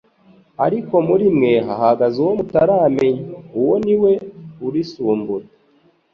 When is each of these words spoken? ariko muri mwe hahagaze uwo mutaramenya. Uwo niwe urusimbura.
ariko 0.65 0.95
muri 1.07 1.25
mwe 1.35 1.53
hahagaze 1.67 2.17
uwo 2.23 2.33
mutaramenya. 2.39 3.25
Uwo 3.59 3.73
niwe 3.85 4.11
urusimbura. 4.65 5.45